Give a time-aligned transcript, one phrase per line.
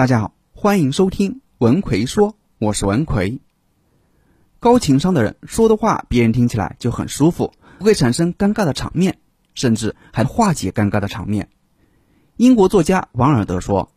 [0.00, 3.38] 大家好，欢迎收听文奎说，我是文奎。
[4.58, 9.18] 高情商的人说的话，别人听起来就很舒服，不会产生尴尬的场面，
[9.52, 11.50] 甚至还化解尴尬的场面。
[12.38, 13.92] 英国作家王尔德说：“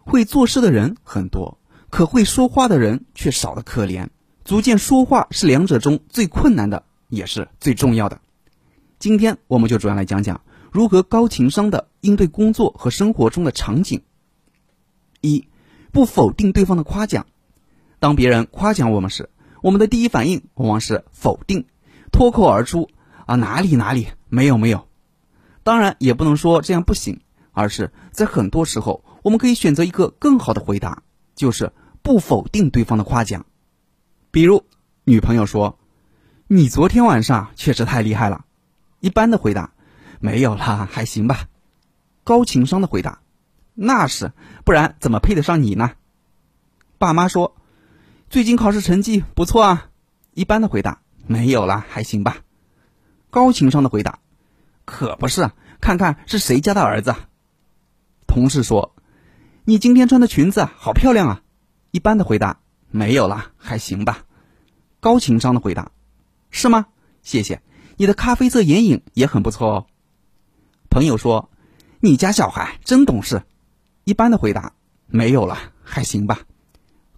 [0.00, 1.58] 会做事的人很多，
[1.90, 4.08] 可会说话的人却少得可怜。
[4.46, 8.18] 足见说话是两者中最困难的，也是最重要的。”
[8.98, 10.40] 今天我们就主要来讲讲
[10.72, 14.00] 如何高情商的应对工作和生活中的场景。
[15.32, 15.48] 一，
[15.92, 17.26] 不否定对方的夸奖。
[17.98, 19.30] 当别人夸奖我们时，
[19.62, 21.66] 我们的第一反应往往是否定，
[22.12, 22.90] 脱口而出
[23.26, 24.86] 啊哪里哪里没有没有。
[25.62, 27.20] 当然也不能说这样不行，
[27.52, 31.02] 而是在很多时候，我们可以选择一个更好的回答，
[31.34, 31.72] 就是
[32.02, 33.46] 不否定对方的夸奖。
[34.30, 34.64] 比如
[35.04, 35.78] 女朋友说
[36.48, 38.44] ：“你昨天晚上确实太厉害了。”
[39.00, 39.72] 一般的回答
[40.20, 41.48] ：“没有啦，还行吧。”
[42.24, 43.20] 高情商的回答。
[43.74, 44.32] 那是，
[44.64, 45.92] 不然怎么配得上你呢？
[46.96, 47.56] 爸妈说，
[48.30, 49.90] 最近考试成绩不错啊。
[50.32, 52.38] 一般的回答，没有啦，还行吧。
[53.30, 54.20] 高情商的回答，
[54.84, 55.50] 可不是，
[55.80, 57.14] 看看是谁家的儿子。
[58.26, 58.94] 同事说，
[59.64, 61.42] 你今天穿的裙子好漂亮啊。
[61.90, 64.24] 一般的回答，没有啦，还行吧。
[65.00, 65.90] 高情商的回答，
[66.50, 66.86] 是吗？
[67.22, 67.60] 谢谢，
[67.96, 69.86] 你的咖啡色眼影也很不错哦。
[70.90, 71.50] 朋友说，
[72.00, 73.42] 你家小孩真懂事。
[74.04, 74.74] 一般的回答
[75.06, 76.40] 没有了，还行吧。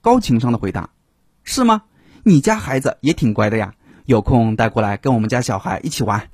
[0.00, 0.90] 高情商的回答
[1.42, 1.82] 是吗？
[2.22, 6.30] 你家孩子也挺乖的呀，有空带过来跟我们家小孩一起玩。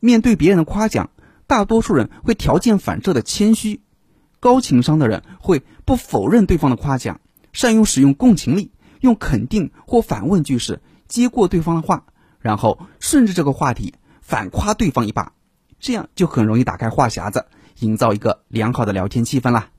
[0.00, 1.10] 面对别人的夸奖，
[1.46, 3.80] 大多数人会条件反射的谦虚，
[4.40, 7.20] 高情商的人会不否认对方的夸奖，
[7.52, 12.04] 善用使用共情力，用肯定或反问句式接过对方的话，
[12.40, 15.32] 然后顺着这个话题反夸对方一把，
[15.80, 17.46] 这样就很容易打开话匣子。
[17.80, 19.70] 营造一个良好的聊天气氛啦。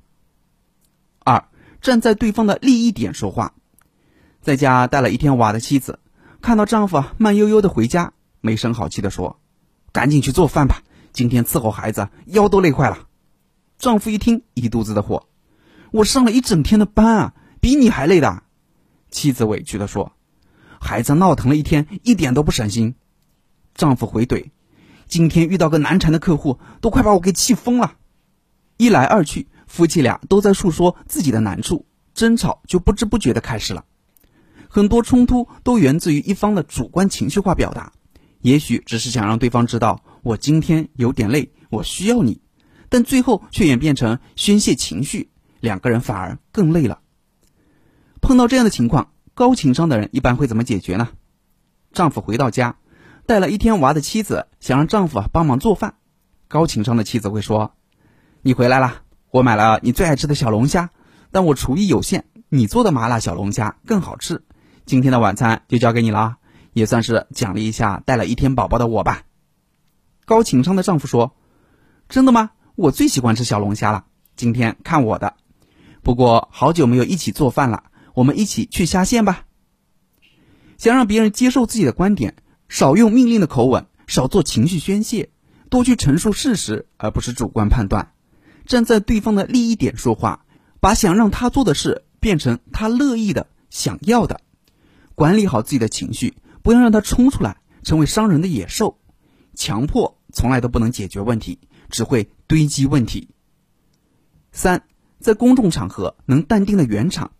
[1.24, 1.48] 二，
[1.82, 3.54] 站在对方的利益点说话。
[4.42, 6.00] 在家带了一天娃的妻子，
[6.42, 9.40] 看到丈夫慢悠悠的回家，没生好气的说
[9.92, 13.08] ：“赶紧去做饭吧，今天伺候孩子腰都累坏了。”
[13.80, 15.28] 丈夫一听一肚子的火
[15.92, 18.44] ：“我上了一整天的班啊，比你还累的。”
[19.10, 20.12] 妻子委屈的说
[20.80, 22.96] ：“孩子闹腾了一天，一点都不省心。”
[23.74, 24.52] 丈夫回怼。
[25.08, 27.96] 今天遇到个难缠的客户，都快把我给气疯了。
[28.78, 33.86] 一来二去，夫妻俩都在诉说自己的难处，争吵就不知不觉的开始了。
[34.68, 37.94] 很多冲突都源自于一方的主观情绪化表达，
[38.42, 42.42] 也许只是想让对方知道我今天有点累，我需要你，
[42.90, 45.30] 但最后却演变成宣泄情绪，
[45.62, 47.00] 两个人反而更累了。
[48.22, 51.10] 碰到这样的情况，高情商的人一般会怎么解决呢？
[51.94, 52.76] 丈夫回到家。
[53.26, 55.96] 带了一天娃的妻子想让丈夫帮忙做饭，
[56.48, 57.74] 高情商的妻子会说
[58.44, 60.92] ：“你回来了，我买了你最爱吃的小龙虾，
[61.32, 64.44] 但我厨艺有限，你做的麻辣小龙虾更好吃。
[64.86, 66.38] 今天的晚餐就交给你了，
[66.74, 69.24] 也算是奖励一下带了一天宝宝的我吧。”
[70.26, 71.36] 高情商的丈夫说
[72.08, 72.52] ：“真的吗？
[72.76, 74.06] 我最喜欢吃小龙虾了，
[74.36, 75.36] 今天看我的。
[76.04, 79.46] 不过好久没有一起做饭了，我们一起去虾线吧。”
[80.78, 82.36] 想让别人接受自己的观点。
[82.76, 85.30] 少用命令的口吻，少做情绪宣泄，
[85.70, 88.12] 多去陈述事实，而不是主观判断。
[88.66, 90.46] 站在对方的利益点说话，
[90.82, 94.42] 把想让他做的事变成他乐意的、想要的。
[95.16, 99.00] 管理好自己的情绪，不要让他冲出来，成为伤人的野兽。
[99.54, 101.58] 强迫从来都不能解决问题，
[101.90, 103.30] 只会堆积问题。
[104.52, 104.84] 三，
[105.22, 107.32] 在公众场合能淡定的圆场。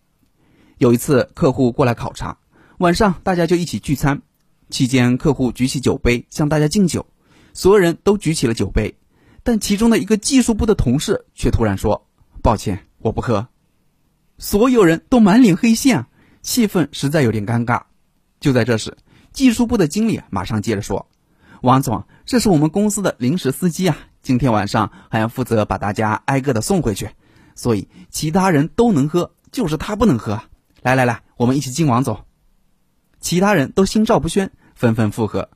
[0.78, 2.38] 有一次，客户过来考察，
[2.78, 4.22] 晚上大家就一起聚餐。
[4.68, 7.06] 期间，客户举起酒杯向大家敬酒，
[7.52, 8.96] 所有人都举起了酒杯，
[9.42, 12.06] 但其中的一个技术部的同事却突然说
[12.42, 13.46] ：“抱歉，我不喝。”
[14.38, 16.06] 所有人都满脸黑线，
[16.42, 17.82] 气氛实在有点尴尬。
[18.40, 18.96] 就在这时，
[19.32, 21.08] 技术部的经理马上接着说
[21.62, 27.08] ：“王总，这是我们公司的临时司机啊，今天晚上还要负责把大家挨个的送回去，
[27.54, 30.42] 所以其他人都能喝，就是他不能喝。
[30.82, 32.18] 来来来，我们一起敬王总。”
[33.20, 35.50] 其他人都心照不宣，纷纷附和。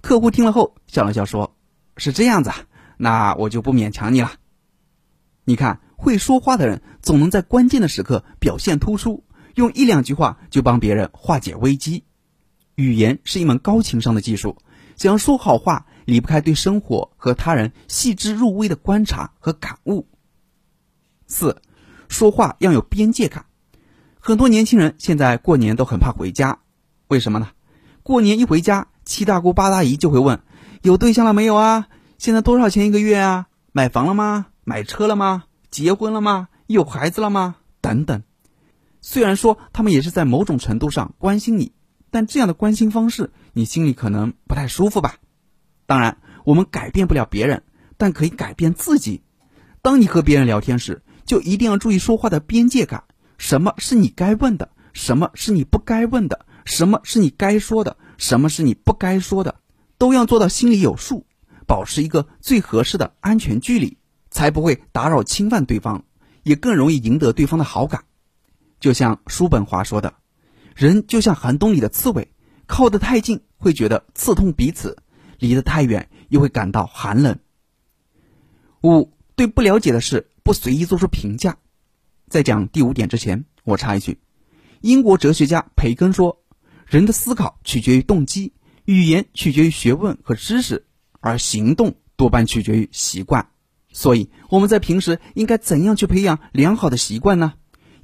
[0.00, 1.56] 客户听了后笑了笑，说
[1.96, 2.56] ：“是这样子啊，
[2.96, 4.32] 那我就不勉强你了。”
[5.44, 12.04] 你看，会说话的人总能在关键的时刻表现突出，用一两句话就帮别人化解危机。
[12.74, 14.56] 语言是一门高情商的技术，
[14.96, 20.08] 想要说好话，离不开对生活和他人细致入微的观察和感悟。
[21.26, 21.60] 四，
[22.08, 23.46] 说话要有边界感。
[24.18, 26.60] 很多年轻人现在过年都很怕回家。
[27.12, 27.50] 为什么呢？
[28.02, 30.40] 过年一回家，七大姑八大姨就会问：
[30.80, 31.88] 有对象了没有啊？
[32.16, 33.48] 现在多少钱一个月啊？
[33.70, 34.46] 买房了吗？
[34.64, 35.44] 买车了吗？
[35.70, 36.48] 结婚了吗？
[36.66, 37.56] 有孩子了吗？
[37.82, 38.22] 等等。
[39.02, 41.72] 虽然说他们也是在某种程度上关心你，
[42.10, 45.16] 但这样的关心方式，你心里可能不太舒服吧？
[45.84, 47.62] 当然，我们改变不了别人，
[47.98, 49.20] 但可以改变自己。
[49.82, 53.04] 当你和别人聊天时，就一定要注意说话的边界感。
[53.36, 54.70] 什么是你该问的？
[54.94, 56.46] 什么是你不该问的？
[56.64, 57.96] 什么是你该说的？
[58.18, 59.60] 什么是你不该说的？
[59.98, 61.26] 都要做到心里有数，
[61.66, 63.98] 保持一个最合适的安全距离，
[64.30, 66.04] 才不会打扰侵犯对方，
[66.42, 68.04] 也更容易赢得对方的好感。
[68.80, 70.14] 就像叔本华说的
[70.74, 72.32] ：“人就像寒冬里的刺猬，
[72.66, 74.96] 靠得太近会觉得刺痛彼此，
[75.38, 77.38] 离得太远又会感到寒冷。”
[78.82, 81.56] 五对不了解的事不随意做出评价。
[82.28, 84.18] 在讲第五点之前，我插一句：
[84.80, 86.41] 英国哲学家培根说，
[86.92, 88.52] 人的思考取决于动机，
[88.84, 90.84] 语言取决于学问和知识，
[91.20, 93.48] 而行动多半取决于习惯。
[93.94, 97.54] 所以我们在平时应该怎样去培养良好的习惯呢？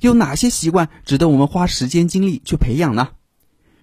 [0.00, 3.10] 有哪些习惯值得我们花时间精力去培养呢？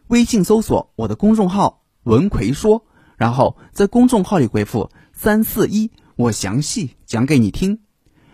[0.08, 7.82] 微信搜索我的公众号“文奎说”，然后在公众号里回复“三四一”，我详细讲给你听。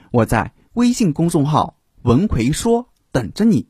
[0.09, 3.67] 我在微信公众号“文奎说”等着你。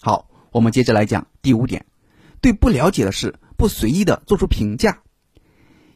[0.00, 1.84] 好，我们接着来讲第五点：
[2.42, 5.02] 对不了解的事不随意的做出评价。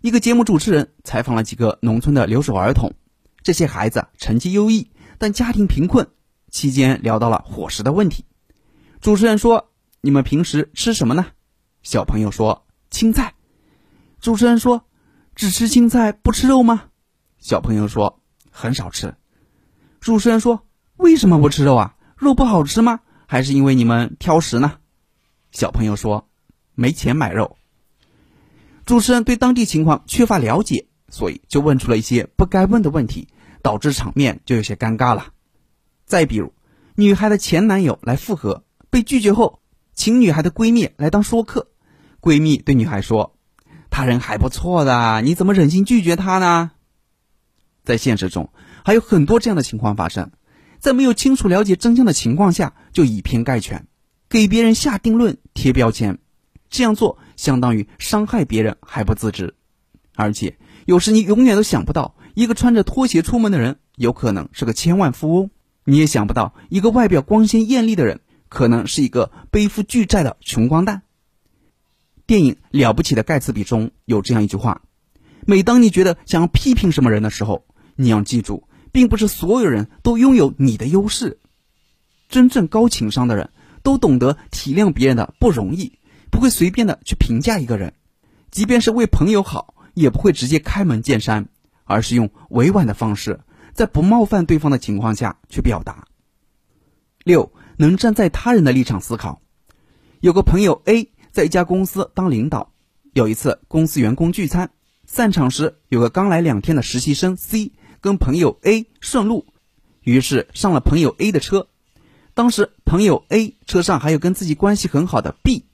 [0.00, 2.94] 一个节目主持人采访了几个农村的留守儿童，
[3.42, 6.08] 这些孩子成绩优异，但家庭贫困。
[6.48, 8.24] 期间聊到了伙食的问题，
[9.00, 11.26] 主持人说：“你们平时吃什么呢？”
[11.82, 13.34] 小朋友说：“青菜。”
[14.20, 14.86] 主持人说
[15.34, 16.84] ：“只吃青菜不吃肉吗？”
[17.38, 19.16] 小朋友说：“很少吃。”
[20.00, 20.66] 主持人说
[20.96, 21.96] ：“为什么不吃肉啊？
[22.16, 23.00] 肉不好吃吗？
[23.26, 24.78] 还是因为你们挑食呢？”
[25.50, 26.28] 小朋友说
[26.76, 27.56] ：“没钱买肉。”
[28.86, 33.26] 主持人对当地情况缺乏了解，所以就问出了一些不该问的问题，
[33.60, 35.32] 导致场面就有些尴尬了。
[36.04, 36.52] 再比如，
[36.94, 39.60] 女孩的前男友来复合，被拒绝后，
[39.92, 41.66] 请女孩的闺蜜来当说客。
[42.20, 43.36] 闺蜜对女孩说
[43.90, 46.70] ：“他人还不错的，你怎么忍心拒绝他呢？”
[47.82, 48.50] 在现实中，
[48.84, 50.30] 还有很多这样的情况发生，
[50.78, 53.86] 在没有清楚了解真相的情况下，就以偏概全，
[54.28, 56.18] 给别人下定论、贴标签，
[56.70, 59.54] 这样做相当于伤害别人还不自知。
[60.14, 65.50] 而且，有时你永远都想不到，一个穿着拖鞋出门的人，有可能是个千万富翁。
[65.84, 71.02] 你也想不到，一个外表光鲜艳丽的人，可能是一个背负巨债的穷光蛋。
[72.26, 74.82] 电影《了不起的盖茨比》中有这样一句话：
[75.46, 81.38] 每当你觉得想要批评什么人的时候，你要记住，并不是所有人都拥有你的优势。
[82.28, 83.50] 真正高情商的人，
[83.84, 85.92] 都懂得体谅别人的不容易，
[86.36, 87.94] 不会随便的去评价一个人，
[88.50, 91.48] 即便是为朋友好，也不会直接开门见山，
[91.84, 93.40] 而是用委婉的方式。
[93.72, 96.06] 在不冒犯对方的情况下去表达。
[97.24, 99.40] 六，能站在他人的立场思考。
[100.20, 102.74] 有个朋友 A 在一家公司当领导，
[103.14, 104.72] 有一次公司员工聚餐，
[105.06, 107.72] 散场时有个刚来两天的实习生 C
[108.02, 109.46] 跟朋友 A 顺路，
[110.02, 111.68] 于是上了朋友 A 的车。
[112.34, 115.64] 当时朋友 A 车上还有跟自己关系很好的 B，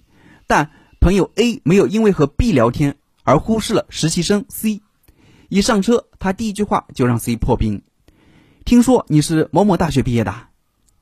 [0.55, 0.71] 但
[1.01, 4.83] 朋友 A 没有因为和 B 聊天而忽视了实习生 C。
[5.49, 7.81] 一上车，他第一句话就让 C 破冰。
[8.67, 10.49] 听说你是某某大学毕业的，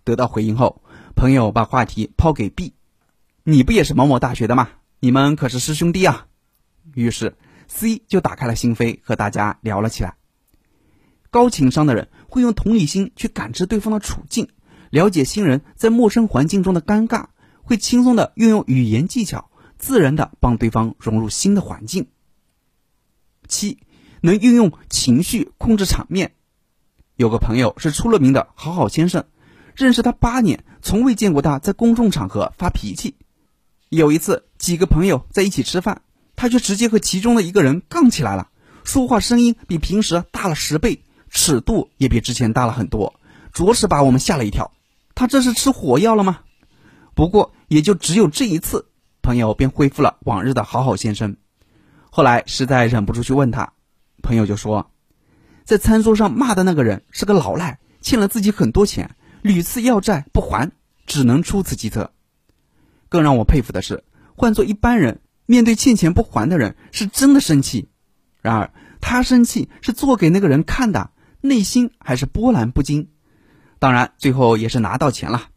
[0.04, 0.82] 得到回应后，
[1.16, 2.74] 朋友把话题抛给 B：“
[3.42, 4.68] 你不也是某某大学的吗？
[5.00, 6.28] 你们可是师兄弟啊！”
[6.94, 10.14] 于是 C 就打开了心扉，和大家聊了起来。
[11.32, 14.46] 高情商的人会用同理心去感知对方的处境，
[14.90, 17.24] 了解新人在陌生环境中的尴尬，
[17.62, 22.08] 会轻松的运用语言技巧，自然的帮对方融入新的环境。
[23.48, 23.78] 七，
[24.20, 26.34] 能运用情绪控制场面。
[27.16, 29.24] 有个朋友是出了名的好好先生，
[29.74, 33.16] 认识他八年，从未见过他在公众场合发脾气。
[33.88, 36.02] 有一次，几个朋友在一起吃饭，
[36.36, 38.48] 他却直接和其中的一个人杠起来了，
[38.84, 43.20] 说话声音比平时大了十倍，尺度也比之前大了很多，
[43.52, 44.72] 着实把我们吓了一跳。
[45.14, 46.40] 他这是吃火药了吗？
[47.14, 48.86] 不过也就只有这一次，
[49.22, 51.36] 朋友便恢复了往日的好好先生。
[52.10, 53.72] 后来实在忍不住去问他，
[54.22, 54.90] 朋友就说。
[55.64, 60.72] 在餐桌上骂的那个人是个老赖，欠了自己很多钱，屡次要债不还，
[61.06, 62.12] 只能出此计策。
[63.08, 64.02] 更让我佩服的是，
[64.34, 67.88] 换做一般人，面对欠钱不还的人，是真的生气；
[68.40, 73.08] 然而他生气是做给那个人看的，内心还是波澜不惊。
[73.78, 75.50] 当然，最后也是拿到钱了。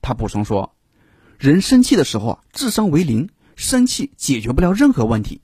[0.00, 0.74] 他补充说
[1.38, 5.40] ：“人生气的时候啊，智商为零，生气解决不了任何问题，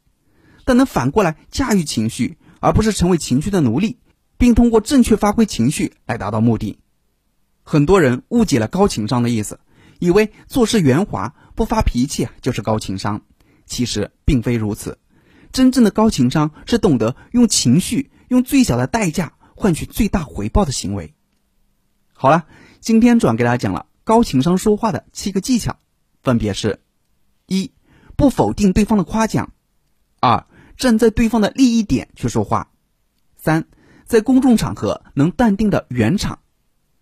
[0.64, 3.98] 但能反过来驾驭情绪，而不是成为情绪的奴隶。”
[4.36, 6.80] 并通过正确发挥情绪来达到目的。
[7.62, 9.60] 很多人误解了高情商的意思，
[10.00, 13.22] 以为做事圆滑、不发脾气啊就是高情商。
[13.64, 14.98] 其实并非如此，
[15.52, 21.14] 真正的高情商是懂得用情绪、用最小的代价换取最大回报的行为。
[22.12, 22.46] 好了，
[22.80, 25.78] 今天主要给大家讲了高情商说话的七个技巧，
[26.24, 26.80] 分别是：
[27.46, 27.70] 一、
[28.16, 29.50] 不否定对方的夸奖；
[30.20, 30.46] 二、
[30.78, 32.68] 站在对方的利益点去说话；
[33.36, 33.66] 三、
[34.06, 36.38] 在公众场合能淡定的圆场；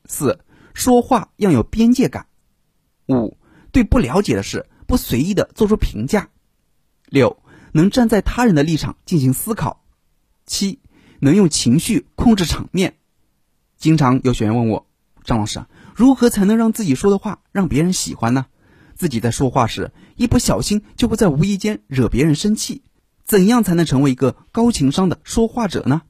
[0.07, 0.41] 四、
[0.75, 2.25] 说话要有边界感；
[3.07, 3.39] 五、
[3.71, 6.29] 对不了解的事不随意的做出评价。
[7.07, 9.85] 六，能站在他人的立场进行思考；
[10.47, 10.81] 七，
[11.21, 12.97] 能用情绪控制场面。
[13.77, 14.87] 经常有学员问我，
[15.23, 15.65] 张老师，
[15.95, 18.47] 如何才能让自己说的话让别人喜欢呢？
[19.03, 22.83] 自己在说话时一不小心就会在无意间惹别人生气，
[23.25, 26.03] 怎样才能成为一个高情商的说话者呢？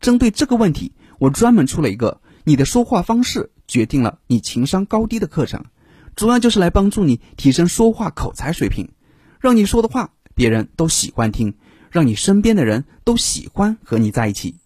[0.00, 5.64] 针对这个问题，我专门出了一个《你的说话方式决定了你情商高低》的课程，
[6.14, 8.90] 主要就是来帮助你提升说话口才水平，
[9.40, 10.10] 让你说的话。
[10.34, 11.54] 别人都喜欢听，
[11.90, 14.56] 让你身边的人都喜欢和你在一起。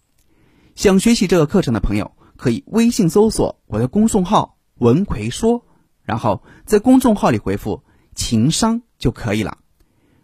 [0.75, 5.64] 想学习这个课程的朋友，可以微信搜索我的公众号“文奎说”，
[6.05, 7.83] 然后在公众号里回复
[8.15, 9.57] “情商”就可以了。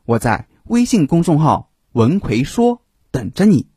[0.06, 3.68] 我在微信公众号“文奎说”等着你。